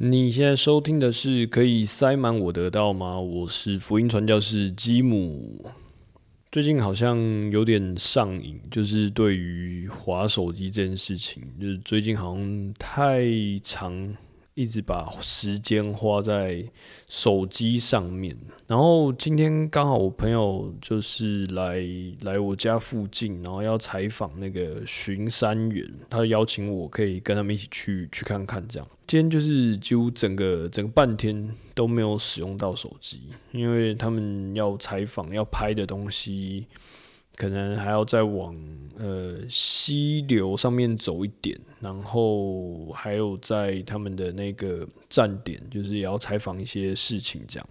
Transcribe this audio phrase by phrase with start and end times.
[0.00, 3.18] 你现在收听的是可以塞满我得到吗？
[3.18, 5.66] 我是福音传教士吉姆。
[6.52, 7.18] 最近好像
[7.50, 13.24] 有点上瘾，就是对于滑手机这件事情，就是最近好像太
[13.64, 14.14] 长。
[14.58, 16.64] 一直把时间花在
[17.06, 21.80] 手机上面，然后今天刚好我朋友就是来
[22.22, 28.66] 来我家附近，然后要采访那个巡山员，他邀请我可以跟他们一起去去看看。
[28.66, 36.66] 这样，今天就是几乎整个整个半天都没有使用到手机，因为他们要采访要拍的东西。
[37.38, 38.52] 可能还要再往
[38.98, 47.68] 呃溪流上面走一点，然后还有在他们的那个站点，就是也要采访一些事情这样。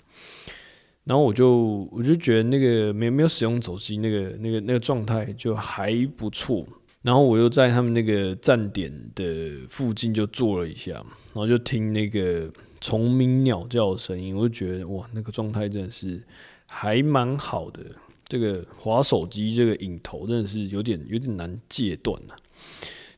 [1.03, 6.65] 然后我就我就觉得那个没没有使用手机，那个那个那个状态就还不错。
[7.01, 12.49] 然后我又在他们那个站点的附近就坐了一下，然后就听那个
[12.79, 16.21] 虫鸣鸟叫的声音，我就觉得哇，那个状态真的是
[16.65, 17.81] 还蛮好的。
[18.27, 22.35] 这个滑手机这个瘾头真的是有点有点难戒断呐，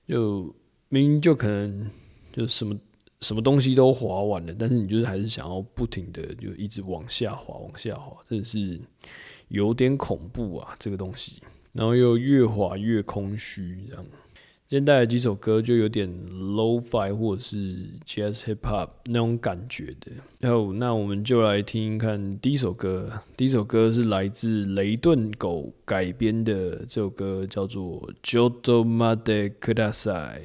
[0.08, 0.44] 就
[0.88, 1.90] 明明就可能
[2.32, 2.78] 就什么
[3.22, 8.80] 什么东西都滑完了，但是你就是还是想要不停的就一直往下滑往下滑，真的是
[9.50, 11.42] 有点恐怖啊这个东西，
[11.74, 14.06] 然后又越滑越空虚这样。
[14.70, 17.58] 今天带来几首歌，就有点 low-fi 或者是
[18.06, 20.12] jazz hip hop 那种感觉的。
[20.38, 23.12] 然后，那我们就来听看第一首歌。
[23.36, 30.42] 第一首歌是来自雷顿狗改编的，这首歌叫做《Jodo Made Kudasai》。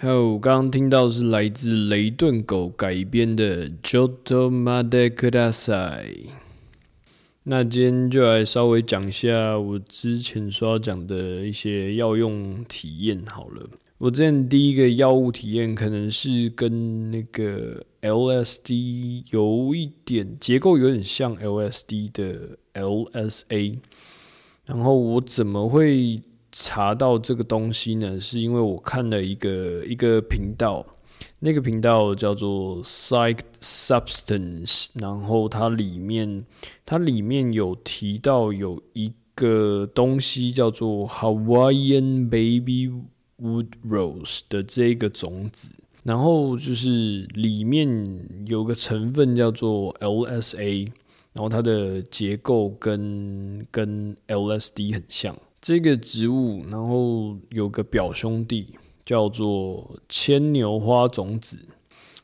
[0.00, 6.04] 还有刚刚听到是来自雷顿狗改编的《Joto Made Kudasai》。
[7.42, 13.68] 那今天就来稍微讲一下我之前说要讲的一些药用体验好了。
[13.98, 23.78] 我之前第一个药物体验可能是跟那个 LSD 有一点结构有点像 LSD 的 LSA，
[24.64, 26.20] 然后我怎么会？
[26.50, 30.84] 查到这个东西呢，是因为我看了一个一个频道，
[31.40, 36.44] 那个频道叫做 Psych Substance，然后它里面
[36.86, 42.90] 它里面有提到有一个东西叫做 Hawaiian Baby
[43.40, 45.70] Wood Rose 的这个种子，
[46.02, 47.86] 然后就是里面
[48.46, 50.86] 有个成分叫做 LSA，
[51.34, 55.36] 然后它的结构跟跟 LSD 很像。
[55.60, 58.68] 这个植物，然后有个表兄弟
[59.04, 61.58] 叫做牵牛花种子。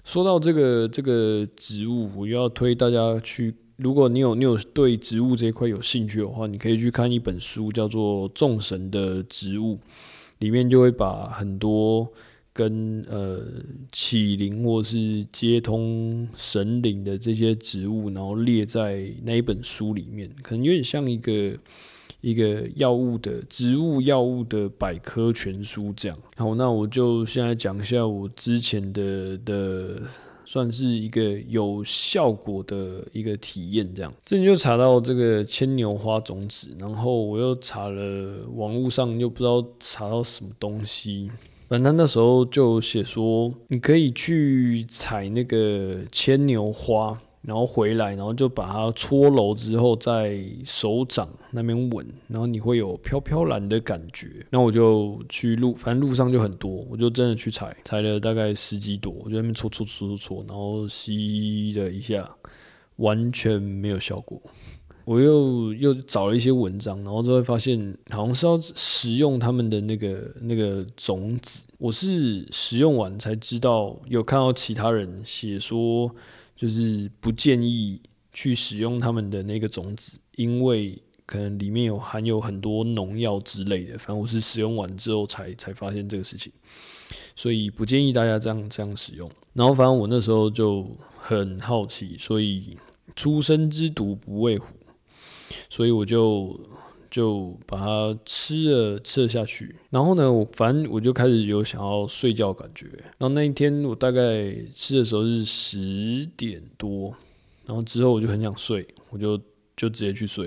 [0.04, 9.76] 说到这个这个植物，我要推大家去如果你有你有对植物这一块有兴趣的话，你可以去看一本书，叫做《众神的植物》，
[10.38, 12.06] 里面就会把很多
[12.52, 13.42] 跟呃
[13.90, 21.58] 启灵或是接通神灵的这些植物，然后列在那一本书里面，可能有点像一个
[22.25, 26.19] 一个药物的植物药物的百科全书这样。
[26.37, 30.03] 好，那我就现在讲一下我之前的的。
[30.47, 34.12] 算是一个有效果的一个体验，这样。
[34.26, 41.31] 这里就查到这个牵牛花种子，然后我又查了网络上又不知道查到什么东西，
[41.67, 47.19] 反正那时候就写说你可以去采那个牵牛花。
[47.46, 54.46] 然后回来，然后就把它搓揉之后，在手掌那边吻，然后你会有飘飘然的感觉。
[54.49, 62.26] 那我就去路，反正路上就很多，我就真的去采，采了大概十几朵，我就那边搓搓搓搓搓，然后吸了一下，
[62.96, 64.40] 完全没有效果。
[65.05, 71.61] 我又又找了一些文章，然后就会发现，好像是要食用他们的那个那个种子。
[71.76, 76.11] 我是食用完才知道，有看到其他人写说。
[76.56, 78.00] 就是不建议
[78.32, 83.98] 去使用他们的那个种子，因为可能里面有含有很多农药之类的。
[83.98, 86.52] 反正我是使用完之后才才发现这个事情，
[87.34, 89.30] 所以不建议大家这样这样使用。
[89.52, 90.86] 然后反正我那时候就
[91.16, 92.76] 很好奇，所以
[93.16, 94.66] 初生之犊不畏虎，
[95.68, 96.58] 所以我就。
[97.14, 102.88] 就把它吃了吃了下去，然后呢，我反正我就开始有想要睡觉感觉。
[103.19, 107.14] 然后那一天我大概吃的时候是十点多，
[107.66, 109.38] 然后之后我就很想睡，我就
[109.76, 110.46] 就直接去睡。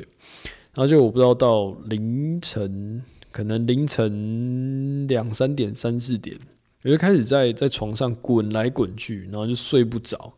[0.73, 6.37] 然后就我不知道到凌晨，可能凌晨两三点、三四点，
[6.83, 10.33] 我就开始在在床上滚来滚去，然后就睡不着，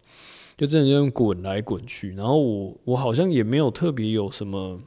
[0.56, 2.14] 就真的就滚来滚去。
[2.14, 4.80] 然后我我好像也没有特别有什么。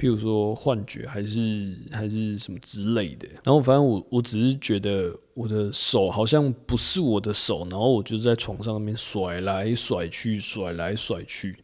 [0.00, 11.54] 譬如说幻觉还是还是什么之类的，然后反正我我只是觉得我的手好像不是我的手，然后我就在床上那边甩来甩去，甩来甩去，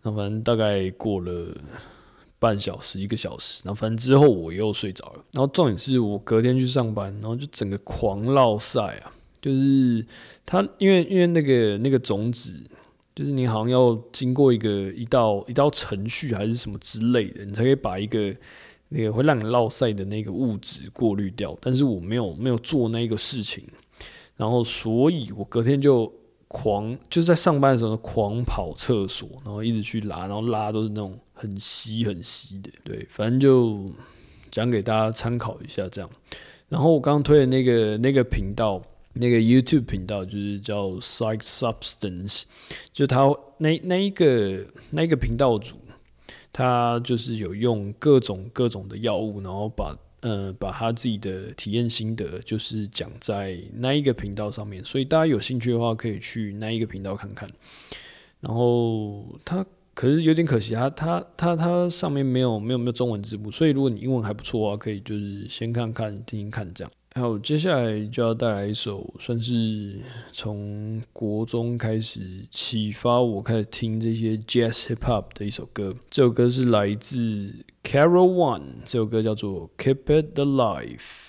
[0.00, 1.54] 那反正大概过了
[2.38, 9.12] 半小时一个小时，然后反正之后我又睡着了，然后重点是我隔天去上班，然后就整个狂落晒啊，
[9.42, 10.02] 就是
[10.46, 12.54] 它因为因为那个那个种子。
[13.18, 18.32] 就是你好像要经过一个一道一道程序还是什么之类的，你才可以把一个
[18.90, 21.58] 那个会让你落晒的那个物质过滤掉。
[21.60, 23.64] 但是我没有没有做那个事情，
[24.36, 26.12] 然后所以我隔天就
[26.46, 32.70] 狂就在上班的时候狂跑厕所，然后一直去拉，然后拉都是那种很稀很稀的。
[32.84, 33.90] 对，反正就
[34.48, 36.08] 讲给大家参考一下这样。
[36.68, 38.80] 然后我刚刚推的那个那个频道。
[39.14, 42.42] 那个 YouTube 频道就是叫 Psych Substance，
[42.92, 45.76] 就他那那一个那一个频道主，
[46.52, 57.48] 他就是有用各种各种的药物，然后把呃把他自己的体验心得，就是讲在那一个频道上面，所以大家有兴趣的话，可以去那一个频道看看。
[58.40, 66.92] 然后他可是有点可惜，他他他他上面没有没有没有中文字幕，所以如果你英文还不错的话，可以就是先看看听听看这样。
[67.14, 70.00] 好，接下来就要带来一首算是
[70.30, 72.20] 从国中开始
[72.50, 75.96] 启发我开始听这些 Jazz Hip Hop 的一首歌。
[76.10, 77.52] 这首歌是来自
[77.82, 81.27] Carol One，这首歌叫做 Keep It Alive。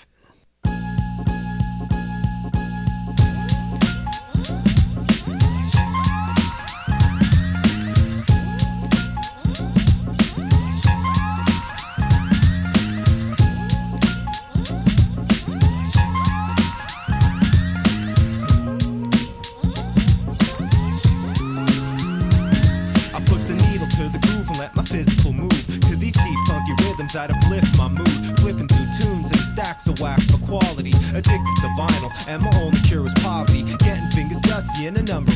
[32.30, 33.64] And my only cure is poverty.
[33.80, 35.32] Getting fingers dusty in a number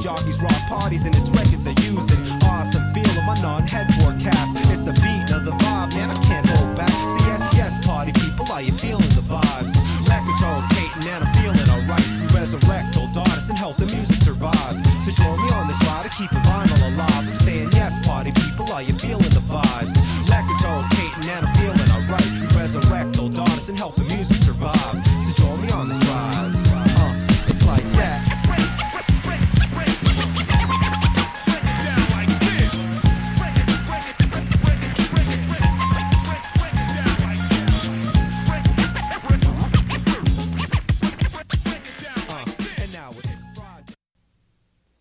[0.00, 2.18] jockeys rock parties and its records are using.
[2.44, 4.56] Awesome feel of my non-head forecast.
[4.70, 6.90] It's the beat of the vibe, man, I can't hold back.
[7.26, 9.74] yes, yes, party people, are you feeling the vibes?
[10.08, 12.06] Records rotating and I'm feeling alright.
[12.20, 14.17] You resurrect old artists and help the music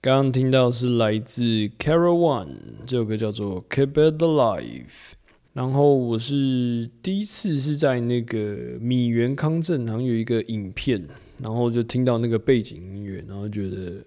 [0.07, 1.43] 刚刚听到是来自
[1.77, 2.47] Carol One
[2.85, 4.85] 这首歌叫做《Keep It Alive》，
[5.51, 11.05] 然后我是第一次是在那个米原康正好像有一个影片，
[11.43, 14.01] 然后就听到那个背景音乐，然后觉得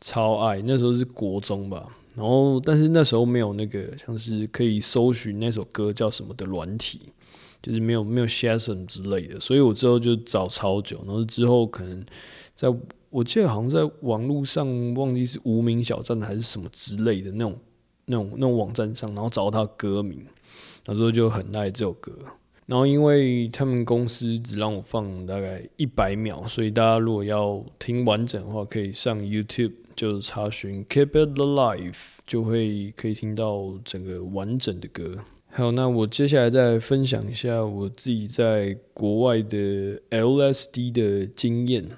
[0.00, 0.62] 超爱。
[0.62, 7.02] 那时候是国中吧，然后但是那时候没有那个像是可以搜寻那首歌叫什么的软体，
[7.62, 12.02] 就是没有没有 Shazam 之类的，所以我之后就找超久，然后之后可能
[12.56, 12.74] 在。
[13.10, 17.58] 我记得好像在网络上忘记是无名小站还是什么之类的那种、
[18.06, 20.24] 那种、那种网站上，然后找到他歌名，
[20.84, 22.12] 然后就很爱这首歌。
[22.66, 31.96] 然后因为他们公司只让我放大概一百秒，所以大家如果要听完整的话，可以上 YouTube 就查询 Keep It Alive，
[32.26, 35.16] 就会可以听到整个完整的歌。
[35.46, 41.88] 还有，那我接下来再分享一下我自己在国外的 LSD 的经验。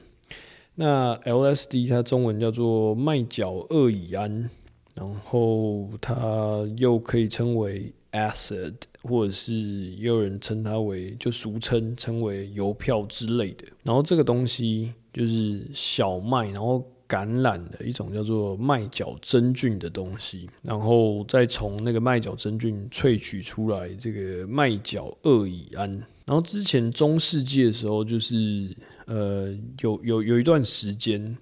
[0.77, 4.49] 那 LSD 它中文叫做麦角二乙胺，
[4.95, 13.65] 然后它又可以称为 acid，或者是也有人称它为就俗称称为邮票之类的。
[13.83, 25.91] 然后这个东西就是小麦，然后橄榄的一种叫做麦角真菌的东西，然后再从那个麦角真菌萃取出来这个麦角二乙胺。
[26.25, 28.75] 然后之前中世纪的时候就是。
[29.11, 31.37] 呃，有有有一段时间，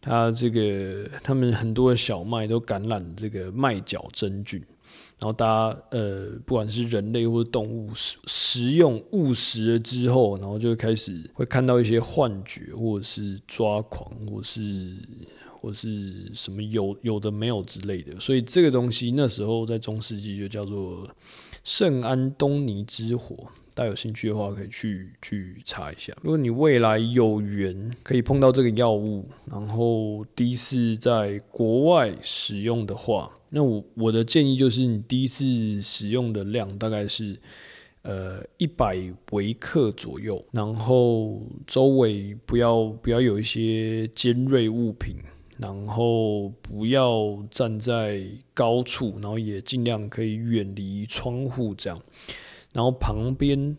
[0.00, 4.58] 他这个他们很多的小麦都感染这个麦角真菌，
[5.18, 14.96] 然后大家呃，不管是人类或者动物食食用误食了之后，然后就开始会看到一些幻觉，或者是抓狂，或是
[15.60, 18.18] 或是什么有有的没有之类的。
[18.18, 21.06] 所以这个东西那时候在中世纪就叫做
[21.64, 23.46] 圣安东尼之火。
[23.80, 26.12] 大家有兴趣的话，可以去去查一下。
[26.20, 37.34] 如果你未来有缘可以碰到这个药物，然后第一次在国外使用的话，那我我的建议就是，你第一次使用的量大概是
[38.02, 38.98] 呃一百
[39.30, 45.16] 微克左右，然后周围不要不要有一些尖锐物品，
[45.58, 51.98] 然后不要站在高处，然后也尽量可以远离窗户这样。
[52.72, 53.76] 然后旁边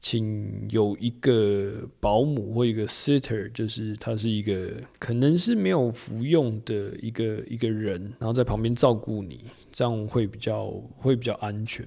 [0.00, 11.86] 请有一个保姆或一个 sitter，就是他是一个可能是没有服用的一个一个人，然后在旁边照顾你，这样会比较会比较安全。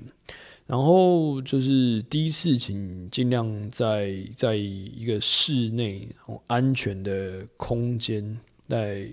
[0.65, 6.07] 然后就是第一次，请尽量在在一个室内
[6.47, 9.07] 安全的空间来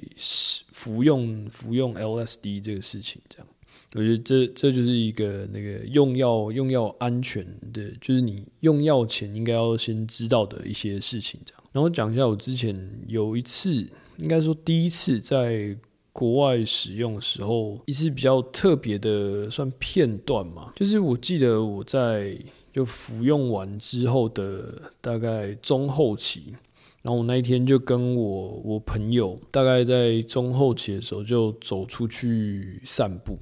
[0.71, 3.47] 服用服用 LSD 这个事情，这样。
[3.95, 7.45] 我觉得这这就是一个那个用药用药安全
[7.75, 11.39] 的，就是你用药前应该要先知道的一些事情。
[11.45, 12.75] 这样，然后讲一下我之前
[13.07, 15.77] 有一次，应该说第一次在
[16.11, 22.35] 国外使用的时候，一次比较特别的算片段嘛，就是我记得我在
[22.73, 26.55] 就服用完之后的大概中后期，
[27.03, 33.37] 然后我那一天就跟我我朋友大概在中后期的时候就走出去散步。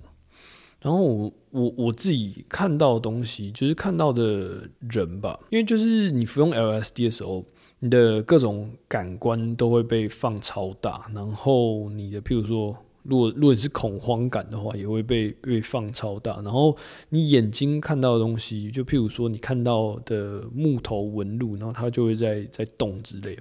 [0.82, 7.44] 然后我我我自己看到的东西，就是看到的人吧，因为就是你服用 LSD 的时候，
[7.80, 16.74] 你的各种感官都会被放超大，然后你的譬如说，如果如果你是恐慌感的话，也会被被放超大，然后
[17.10, 23.38] 你眼睛看到的东西，就譬如说你看到的木头纹路，然后它就会在在动之类。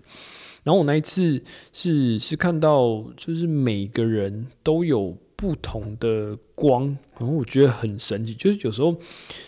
[0.64, 1.42] 然后我那一次
[1.72, 5.16] 是是看到，就是每个人都有。
[5.40, 6.86] 不同的光，
[7.18, 8.94] 然后我觉得很神奇，就是有时候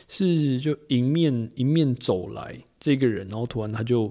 [0.07, 4.09] 是就迎面迎面走来这个人，然后突然他就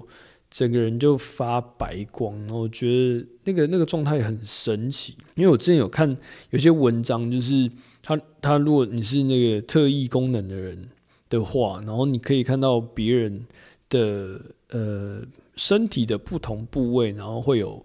[0.51, 5.17] 整个人就发白光，然后我觉得那个那个状态很神奇。
[5.33, 6.15] 因为我之前有看
[6.51, 7.67] 有些文章，就是
[8.03, 10.87] 他他如果你是那个特异功能的人
[11.31, 13.43] 的话，然后你可以看到别人
[13.89, 15.23] 的呃
[15.55, 17.83] 身体的不同部位，然后会有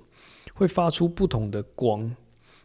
[0.53, 2.15] 会发出不同的光。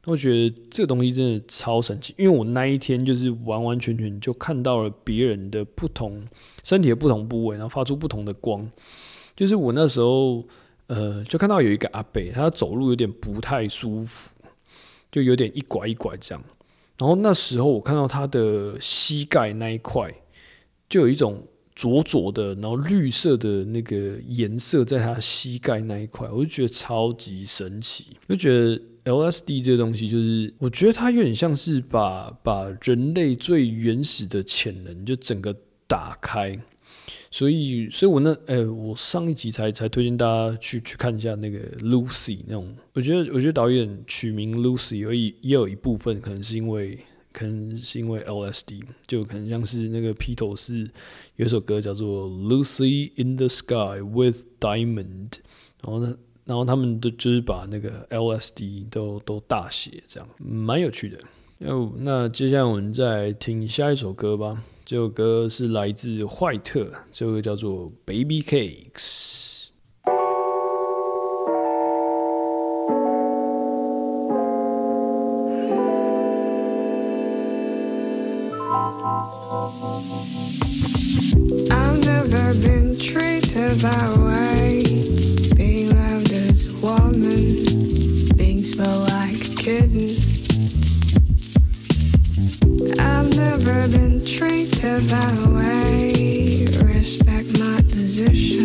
[0.06, 6.28] 我觉得这个东西真的超神奇，因为我那一天就是完完全全就看到了别人的不同
[6.64, 8.68] 身体的不同部位，然后发出不同的光。
[9.36, 10.44] 就是我那时候，
[10.88, 14.32] 呃，就看到有一个阿伯，他走路有点不太舒服，
[15.12, 16.44] 就有点一拐一拐这样。
[16.98, 20.12] 然后那时候我看到他的膝盖那一块，
[20.90, 28.82] 就有一种灼灼的，然后绿色的那个颜色在他膝盖那一块，我就觉得超级神奇，就觉得。
[29.06, 35.56] LSD 这个东西，就是我觉得它有点像是把把人类最原始的潜能就整个
[35.88, 36.60] 打开，
[37.32, 42.76] 所以，所以我那，哎，我上一集才才推荐大家去去看一下那个 Lucy 那种。
[42.94, 47.00] 我觉得，我觉得导演取名 Lucy 而已，也有一部分可能是因为，
[47.34, 50.90] 可能是因为 LSD，就可能像是那个披头士
[51.38, 55.40] 有一首歌叫做 Lucy in the Sky with Diamond，
[55.82, 61.18] 然后呢，然后他们都就是把那个 LSD 都都大写，这样蛮有趣的。
[61.68, 64.64] 哦，那接下来我们再听下一首歌吧。
[64.84, 69.38] 这首歌是来自坏特，这首歌叫做《Baby Cakes》。
[95.00, 98.61] step out of way, respect my position.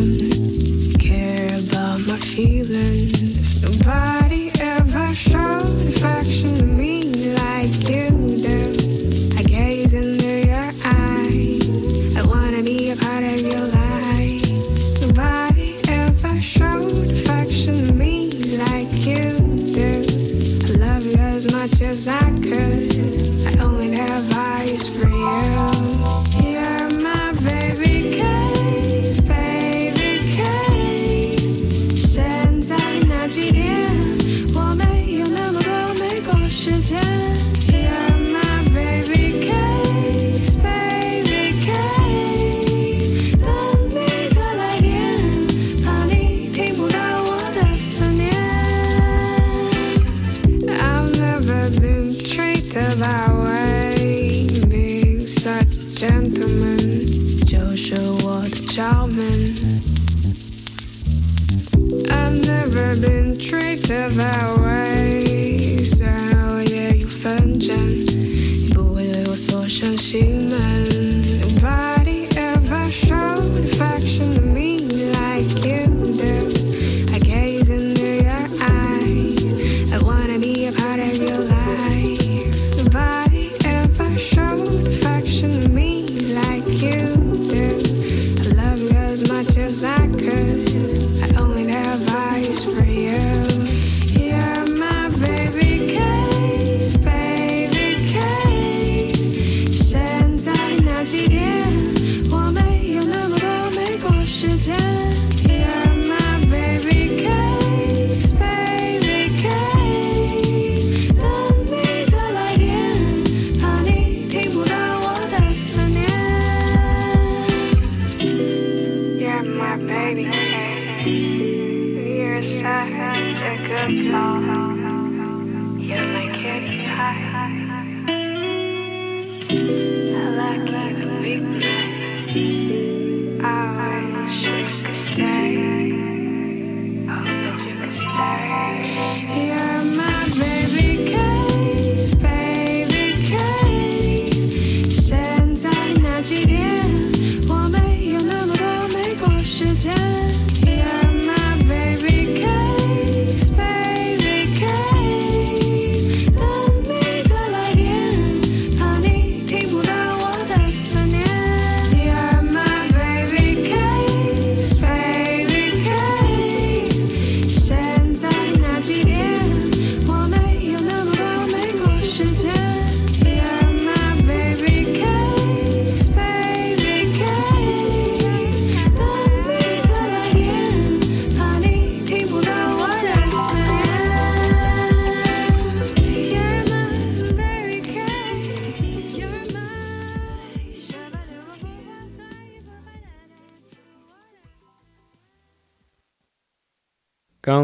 [56.35, 59.21] gentleman，就是我的罩门。
[62.09, 70.59] I've never been treated that way，虽然我也有纷争，你不会对我锁上心门。
[71.61, 74.44] Nobody ever showed affection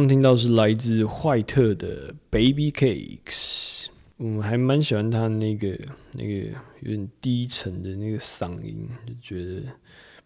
[0.02, 3.86] 刚听到是来自坏特的 Baby Cakes，
[4.16, 5.78] 我还蛮喜欢他那个
[6.14, 6.48] 那个
[6.80, 9.62] 有点低沉的那个嗓音，就觉得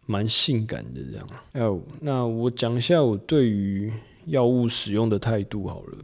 [0.07, 1.29] 蛮性感的这样。
[1.53, 3.93] 哦，那我讲一下我对于
[4.25, 5.99] 药物使用的态度好了。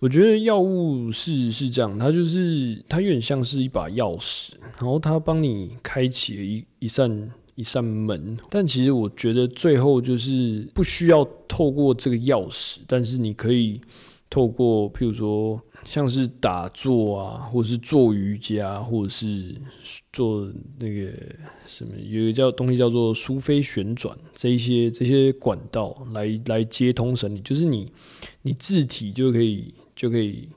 [0.00, 13.80] 我觉得药物是是这样，它就是它有点像是一把钥匙，然后它帮你开启了一一扇一扇门，但其实我觉得最后就是不需要透过这个钥匙，但是你可以
[14.30, 19.54] 透过譬如说像是打坐啊，或者是做瑜伽，或者是
[20.12, 21.12] 做那个
[21.66, 27.92] 什么，有一个叫东西叫做苏菲旋转，这一些这些管道来来接通神，就是你
[28.40, 30.48] 你字体就可以就可以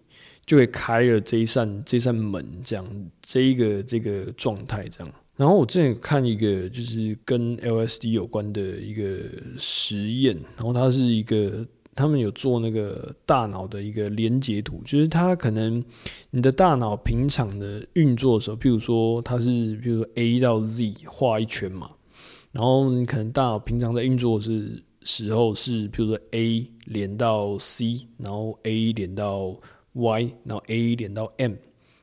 [0.45, 2.86] 就可以开了这一扇这扇门，这样
[3.21, 5.13] 这一个这个状态这样。
[5.36, 9.19] 然后我之前看一个就是跟 LSD 有关的一个
[9.58, 11.65] 实验，然后它是一个。
[11.98, 15.82] 他们有做那个大脑的一个连接图，就是它可能
[16.30, 21.89] 你的大脑平常的运作的时候，譬如说它是，譬如说 A 到 Z 画一圈嘛，
[22.52, 29.58] 然后你可能大脑平常在运作是时候是，譬如说 A 连到 C，然后 A 连到
[29.93, 31.54] Y，然后 A 连到 M，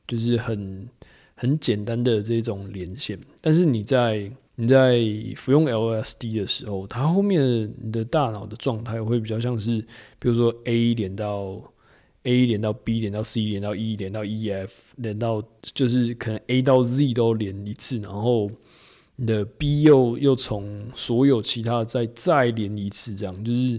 [0.08, 0.88] 就是很
[1.42, 5.00] 很简单的这种连线，但是你在你在
[5.34, 9.80] 服用 LSD 的时候，它后面你的大脑的状态会比较像是，
[10.20, 11.60] 比如说 A 连到
[12.22, 15.42] A 连到 B 连到 C 连到 E 连到 E F 连到，
[15.74, 18.48] 就是可能 A 到 Z 都连一次，然后
[19.16, 23.78] 你的 B 又又从所有其他再再连一次，这样就是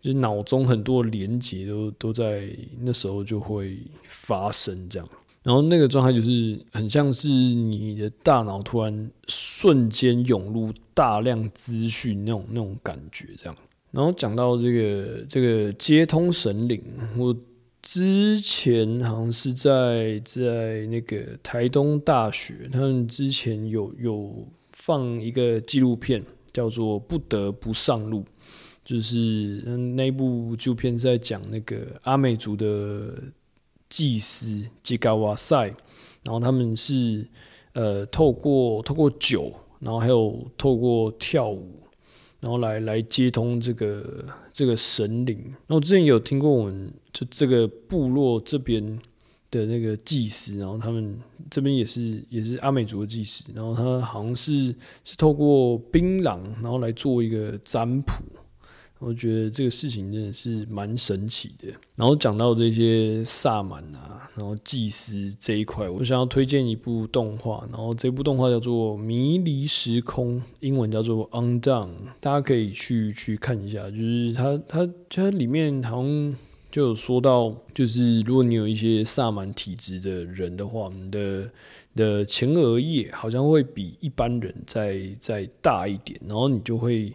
[0.00, 2.48] 就是脑中很多连接都都在
[2.80, 5.06] 那时候就会发生这样。
[5.42, 13.56] 然后那个状态就是很像是你的大脑突然瞬间涌入大量资讯那种那种感觉，这样。
[13.90, 16.80] 然后讲到这个这个接通神灵，
[17.18, 17.36] 我
[17.82, 28.20] 之前好像是在在那个台东大学，他们之前有有放一个纪录片，叫做《不得不上路》，
[28.84, 29.16] 就是
[29.96, 33.12] 那部纪录片是在讲那个阿美族的。
[33.92, 35.66] 祭司吉嘎瓦塞，
[36.24, 37.28] 然后他们是
[37.74, 41.68] 呃透过透过酒，然后还有透过跳舞，
[42.40, 45.38] 然后来来接通这个这个神灵。
[45.66, 48.98] 然后之前有听过我们就这个部落这边
[49.50, 54.74] 的那个祭司，然后他们这边也是也是阿美族的祭司，然后他好像是
[55.04, 58.14] 是透过槟榔，然后来做一个占卜。
[59.04, 61.68] 我觉得这个事情真的是蛮神奇的。
[61.96, 67.66] 然后讲到这些萨满啊，然后祭司这一块，我想要推荐一部动画。
[67.68, 71.62] 然后这部动画叫做《迷离时空》，英文叫做《Undone》，
[72.20, 73.90] 大家可以去去看一下。
[73.90, 76.36] 就是它它它里面好像
[76.70, 81.50] 就有说到，就是如果你有一些萨满体质的人的话，你的
[81.96, 87.12] 的前额叶好像会比一般人再再大一点，然后你就会。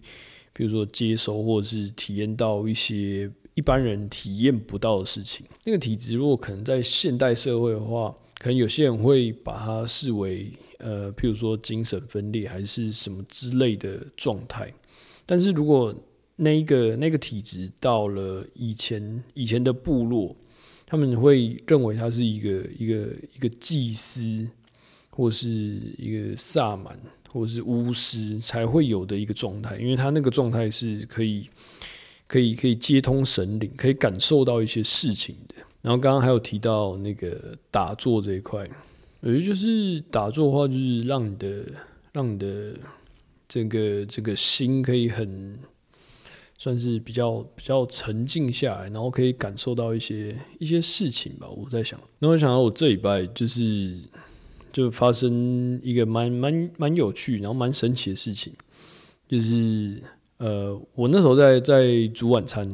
[0.58, 14.74] 比如说接收或者是体验到一些一般人体验不到的事情，那个体质如果可能在现代社会的话，可能有些人会把它视为呃，譬如说精神分裂还是什么之类的状态。
[15.28, 15.94] 但是如果
[16.36, 20.36] 那一个那个体质到了以前以前的部落，
[20.88, 24.48] 他们会认为他是一个一个一个祭司
[25.12, 25.48] 或是
[26.00, 27.00] 一个萨满。
[27.38, 31.48] 或者是巫师才会有的一个状态，因为他那个状态是可以、
[32.26, 35.54] 可以、可以接通神灵，可以感受到一些事情的。
[35.84, 38.68] 然后刚刚还有提到那个打坐这一块，
[39.20, 41.64] 我觉得就是打坐的话，就是让你的、
[42.12, 42.74] 让你的
[43.48, 45.60] 这个这个心可以很
[46.58, 51.48] 算是比较比较沉静下来，然后可以感受到一些一些事情吧。
[51.48, 54.00] 我在想，那我想到我这礼拜就是。
[54.72, 58.54] 就发生一个蛮蛮蛮有趣，然后蛮神奇的事情，
[59.28, 60.02] 就是
[60.38, 62.70] 呃，我那时候在在煮晚餐，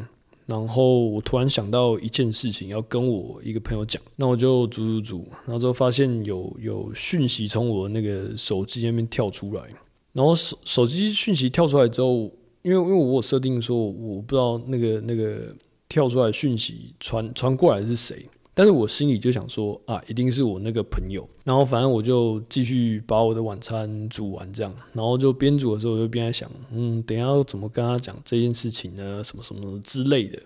[0.45, 9.63] 然后我突然想到一件事情要跟我一个朋友讲，那我就煮煮煮，然后之后发现有有讯息从我那个手机那边跳出来，
[10.11, 12.29] 然后手手机讯息跳出来之后，
[12.63, 15.55] 因为因为我设定说我不知道那个那个
[15.87, 18.25] 跳出来讯息传传过来是谁。
[18.55, 21.27] 但是我心里就想说啊，一定是我那个朋友。
[21.43, 24.71] 然后反正我就继续把我的晚餐煮完，这样。
[24.93, 29.23] 然后就边煮的时候，我就边在想，嗯，等下要怎么跟他讲这件事情呢？
[29.23, 30.39] 什么什么之类的。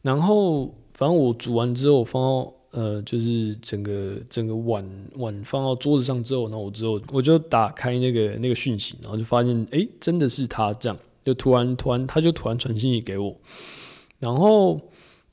[0.00, 13.36] 然后反正我煮完之后，放到呃，就是整个整个碗碗放到桌子上之后，然后我之后我就打开那个那个讯息，然后就发现，哎，真的是他这样，就突然突然他就突然传信息给我，
[14.20, 14.80] 然后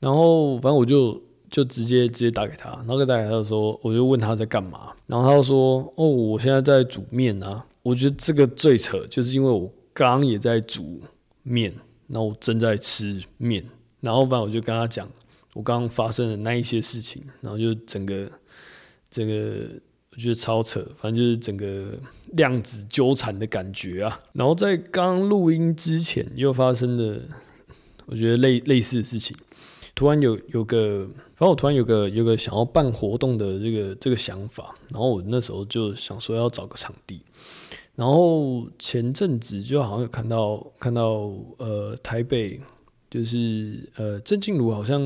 [0.00, 1.22] 然后反正我就。
[1.50, 11.00] 就直接直接打给他，然后打给他的时候，我就问他在干嘛，然后他就说：“哦，我现在在煮面啊。”我觉得这个最扯，就是因为我刚也在煮
[11.44, 11.72] 面，
[12.08, 13.64] 然后我正在吃面，
[14.00, 15.08] 然后反正我就跟他讲
[15.54, 18.28] 我刚刚发生的那一些事情，然后就整个
[19.08, 19.68] 这个
[20.10, 21.92] 我觉得超扯，反正就是整个
[22.32, 24.20] 量子纠缠的感觉啊。
[24.32, 27.20] 然后在刚录音之前又发生的，
[28.06, 29.36] 我觉得类类似的事情。
[29.96, 37.22] 突然有有个，反正我突然有个有个想要办活动的这个这个想法，然后我那时候就想说要找个场地，
[37.94, 42.60] 然后前阵子就好像有看到看到呃台北
[43.08, 45.00] 就是呃郑静茹好像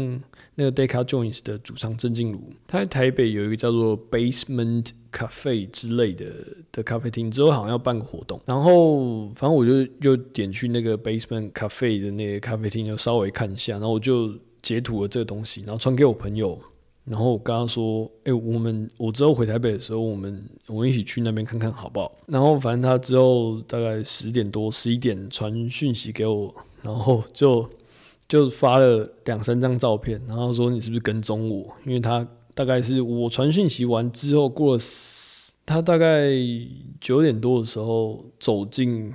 [0.56, 6.26] 那个 Deca Jones 的主唱郑静茹，他在台北有一个叫做 Basement Cafe 之类的
[6.72, 16.58] 的咖啡厅，之后好像要办个活动，然后反正我就就点去那个 Basement Cafe 的那个咖啡厅，就稍微看一下，然后我就截图了这个东西，然后传给我朋友，
[17.04, 27.68] 然后我跟他说：“哎、我们我之后回台北的时候，我们我们一起去那边看看好不好？”然后反正他之后大概十点多、十一点传讯息给我，然后就
[28.28, 31.74] 就发了两三张照片，然后说你是不是跟踪我？
[31.84, 34.82] 因为他大概是我传讯息完之后过了，
[35.66, 36.30] 他大概
[37.00, 39.12] 九点多的时候走进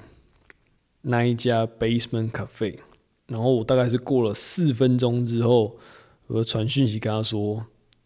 [1.01, 2.77] 那一家 Basement Cafe。
[3.27, 5.75] 然后我大概是过了四分钟之后，
[6.27, 7.65] 我传讯息跟他说，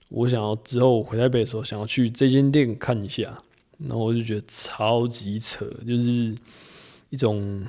[0.10, 3.44] 我想要之后回台北的时候想要去这间店看一下，
[3.78, 6.36] 然后我就觉得超级扯，就是
[7.10, 7.66] 一种，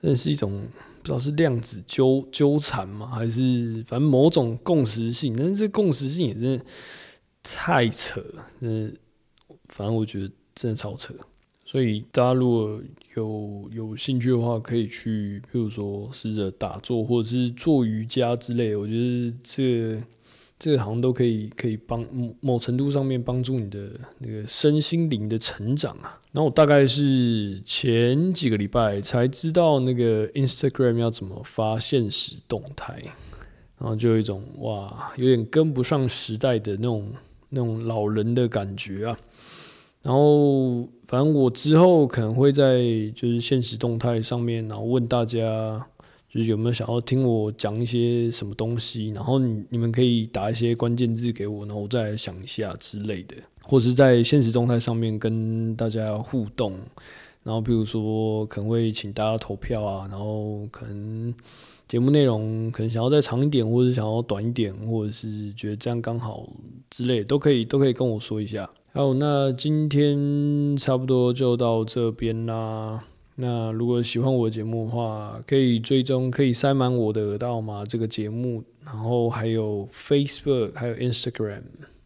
[0.00, 0.66] 真的是一种
[1.02, 6.64] 不知道是量子纠纠缠吗，还是反正某种共识性，但是这共识性也真的
[7.42, 8.94] 太扯了，嗯，
[9.66, 11.12] 反正我觉得真的超扯。
[11.64, 12.80] 所以大家如果
[13.16, 18.74] 有有兴趣的话，可以去，譬如说试着打坐，或者是做瑜伽之类。
[18.76, 20.02] 我觉得这
[20.58, 26.18] 这好像都可以可以帮某某程度上面帮助你的那个身心灵的成长啊。
[26.32, 32.94] 然后我大概是前几个礼拜才知道那个 Instagram 要怎么发现实动态，
[33.78, 37.12] 然后就有一种哇，有点跟不上时代的那种
[37.50, 39.18] 那种老人的感觉啊。
[40.00, 42.80] 然后，反正我之后可能会在
[43.14, 45.38] 就是现实动态上面，然后问大家，
[46.30, 56.72] 就是有没有想要听我讲一些什么东西，然后你你们可以打一些关键字给我，然后我再来想一下之类的，或是在现实动态上面跟大家互动，
[57.42, 61.34] 然后比如说可能会请大家投票啊，然后可能
[61.86, 66.48] 节目内容可能想要再长一点，或者想要短一点，或者是觉得这样刚好
[66.88, 68.66] 之类，都可以都可以跟我说一下。
[68.94, 73.02] 好，那今天差不多就到这边啦。
[73.36, 81.62] 那如果喜欢我的节目的话，可以追踪，可以塞满我的耳道嘛这个节目，然后还有 Facebook，还有 Instagram。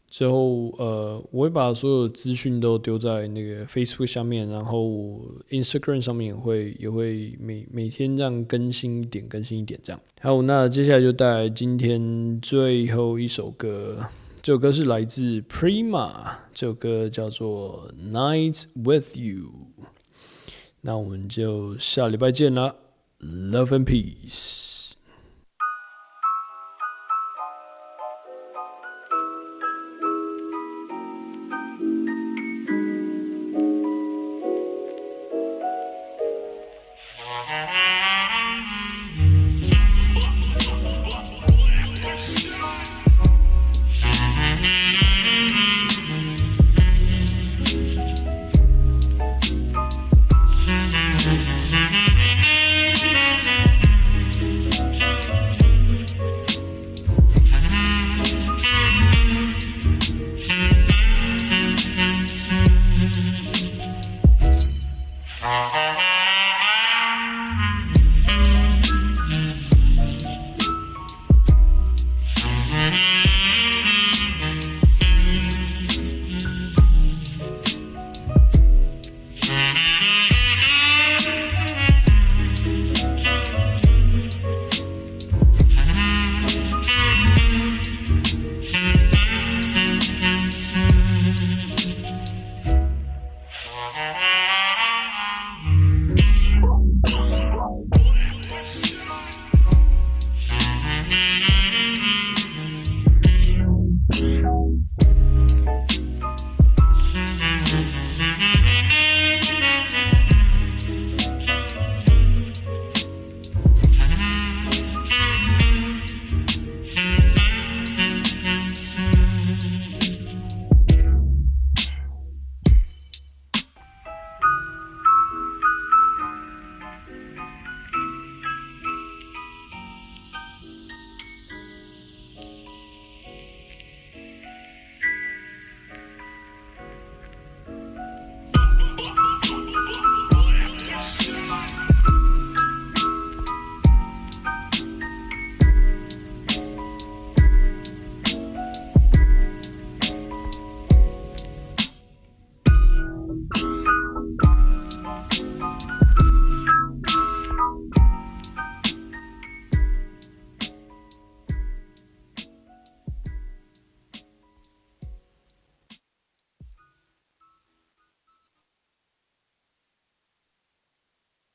[0.08, 5.20] 之后，呃，我会把所有资讯都丢在那个 Facebook 上面，然后
[5.50, 10.00] Instagram 上面也会也会每每天这样更新一点，更新一点这样。
[10.20, 13.98] 好，那接下来就带来今天最后一首歌。
[14.46, 16.22] 这首歌是来自 Prima，
[16.54, 19.50] 这首歌叫做《Night with You》。
[20.82, 22.72] 那我们就下礼拜见啦
[23.18, 24.85] ，Love and Peace。